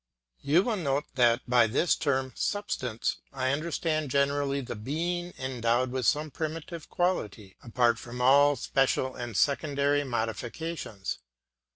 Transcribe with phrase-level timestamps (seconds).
[0.39, 6.07] You will note that by this term 'substance' I understand generally the being endowed with
[6.07, 11.19] some primitive quality, apart from all special and secondary modifications.